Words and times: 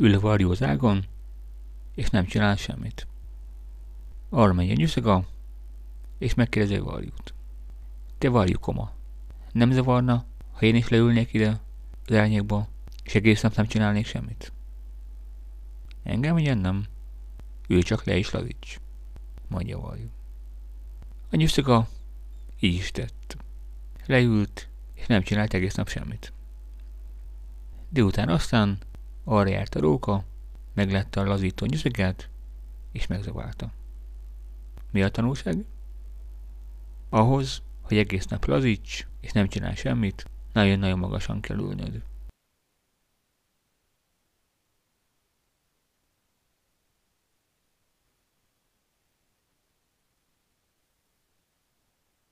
ül 0.00 0.14
a 0.14 0.64
ágon, 0.64 1.04
és 1.94 2.10
nem 2.10 2.26
csinál 2.26 2.56
semmit. 2.56 3.06
Arra 4.28 4.52
megy 4.52 4.70
a 4.70 4.74
nyuszaga, 4.74 5.26
és 6.18 6.34
megkérdezi 6.34 6.76
a 6.76 6.84
varjút. 6.84 7.34
Te 8.18 8.28
varjú 8.28 8.58
koma, 8.58 8.92
nem 9.52 9.72
zavarna, 9.72 10.24
ha 10.52 10.66
én 10.66 10.74
is 10.74 10.88
leülnék 10.88 11.32
ide 11.32 11.60
az 12.06 12.14
árnyékba, 12.14 12.68
és 13.04 13.14
egész 13.14 13.40
nap 13.40 13.54
nem 13.54 13.66
csinálnék 13.66 14.06
semmit? 14.06 14.52
Engem 16.02 16.34
ugye 16.34 16.54
nem. 16.54 16.86
Ül 17.68 17.82
csak 17.82 18.04
le 18.04 18.16
is 18.16 18.30
lazíts, 18.30 18.80
mondja 19.48 19.78
a 19.78 19.80
varjú. 19.80 20.10
A 21.30 21.36
nyuszaga 21.36 21.88
így 22.60 22.74
is 22.74 22.90
tett. 22.90 23.36
Leült, 24.06 24.68
és 24.94 25.06
nem 25.06 25.22
csinált 25.22 25.54
egész 25.54 25.74
nap 25.74 25.88
semmit. 25.88 26.32
Délután 27.88 28.28
aztán 28.28 28.78
arra 29.24 29.48
járt 29.48 29.74
a 29.74 29.80
róka, 29.80 30.24
meglette 30.74 31.20
a 31.20 31.24
lazító 31.24 31.66
nyüzegát, 31.66 32.28
és 32.92 33.06
megzaválta. 33.06 33.72
Mi 34.90 35.02
a 35.02 35.08
tanulság? 35.08 35.64
Ahhoz, 37.08 37.62
hogy 37.80 37.96
egész 37.96 38.26
nap 38.26 38.44
lazíts, 38.44 39.06
és 39.20 39.32
nem 39.32 39.48
csinál 39.48 39.74
semmit, 39.74 40.30
nagyon-nagyon 40.52 40.98
magasan 40.98 41.40
kell 41.40 41.58
ülnöd. 41.58 42.02